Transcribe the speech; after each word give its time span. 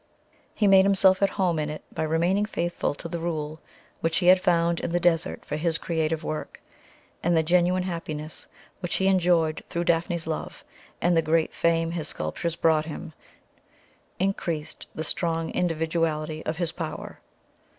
He 0.55 0.65
made 0.65 0.83
himself 0.83 1.21
at 1.21 1.29
home 1.29 1.59
in 1.59 1.69
it 1.69 1.83
by 1.93 2.01
remaining 2.01 2.47
faithful 2.47 2.95
to 2.95 3.07
the 3.07 3.19
rule 3.19 3.59
which 3.99 4.17
he 4.17 4.25
had 4.25 4.41
found 4.41 4.79
in 4.79 4.91
the 4.91 4.99
desert 4.99 5.45
for 5.45 5.57
his 5.57 5.77
creative 5.77 6.23
work, 6.23 6.59
and 7.21 7.37
the 7.37 7.43
genuine 7.43 7.83
happiness 7.83 8.47
which 8.79 8.95
he 8.95 9.05
enjoyed 9.07 9.63
through 9.69 9.83
Daphne's 9.83 10.25
love 10.25 10.63
and 11.03 11.15
the 11.15 11.21
great 11.21 11.53
fame 11.53 11.91
his 11.91 12.07
sculptures 12.07 12.55
brought 12.55 12.85
him 12.85 13.13
increased 14.17 14.87
the 14.95 15.03
strong 15.03 15.53
individuality 15.53 16.43
of 16.47 16.57
his 16.57 16.71
power. 16.71 17.19